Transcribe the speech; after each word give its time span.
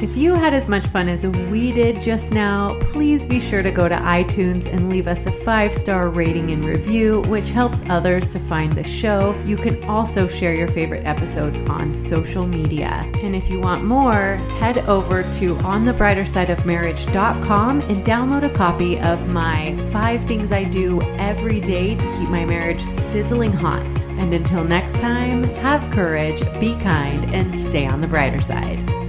If 0.03 0.17
you 0.17 0.35
had 0.35 0.53
as 0.53 0.69
much 0.69 0.85
fun 0.89 1.09
as 1.09 1.25
we 1.25 1.71
did 1.71 2.03
just 2.03 2.33
now, 2.33 2.77
please 2.81 3.25
be 3.25 3.39
sure 3.39 3.63
to 3.63 3.71
go 3.71 3.89
to 3.89 3.95
iTunes 3.95 4.67
and 4.67 4.91
leave 4.91 5.07
us 5.07 5.27
a 5.27 5.33
five 5.33 5.79
star 5.79 6.09
rating 6.09 6.51
and 6.51 6.65
review, 6.65 7.21
which 7.29 7.53
helps 7.53 7.85
others 7.89 8.29
to 8.31 8.41
find 8.41 8.73
the 8.73 8.83
show. 8.83 9.41
You 9.47 9.57
can 9.57 9.85
also 9.85 10.27
share 10.27 10.55
your 10.55 10.67
favorite 10.67 11.07
episodes 11.07 11.61
on 11.71 11.95
social 11.95 12.49
media. 12.49 13.09
And 13.23 13.37
if 13.37 13.49
you 13.49 13.61
want 13.61 13.85
more, 13.85 14.39
head 14.59 14.79
over 14.89 15.23
to 15.23 15.55
onthebrightersideofmarriage.com 15.55 17.81
and 17.83 18.05
download 18.05 18.45
a 18.45 18.51
copy 18.51 18.99
of 18.99 19.33
my 19.33 19.77
five 19.93 20.25
things 20.25 20.51
I 20.51 20.65
do 20.65 21.01
every 21.17 21.61
day 21.61 21.95
to 21.95 22.19
keep 22.19 22.29
my 22.29 22.45
marriage 22.45 22.83
sizzling 22.83 23.53
hot. 23.53 24.05
And 24.19 24.35
until 24.35 24.65
next 24.65 24.99
time, 24.99 25.45
have 25.45 25.93
courage, 25.93 26.41
be 26.59 26.75
kind, 26.81 27.33
and 27.33 27.55
stay 27.55 27.87
on 27.87 28.01
the 28.01 28.09
brighter 28.09 28.43
side. 28.43 29.02